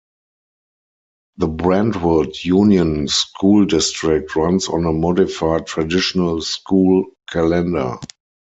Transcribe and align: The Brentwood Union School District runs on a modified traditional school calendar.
The 1.37 1.47
Brentwood 1.47 2.35
Union 2.43 3.07
School 3.07 3.65
District 3.65 4.35
runs 4.35 4.67
on 4.67 4.85
a 4.85 4.91
modified 4.91 5.67
traditional 5.67 6.41
school 6.41 7.05
calendar. 7.29 7.97